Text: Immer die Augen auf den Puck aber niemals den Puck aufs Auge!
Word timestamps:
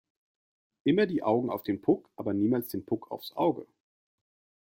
Immer 0.83 1.05
die 1.05 1.21
Augen 1.21 1.51
auf 1.51 1.61
den 1.61 1.79
Puck 1.79 2.09
aber 2.15 2.33
niemals 2.33 2.69
den 2.69 2.83
Puck 2.83 3.11
aufs 3.11 3.33
Auge! 3.35 3.67